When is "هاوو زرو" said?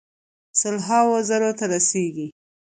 0.87-1.51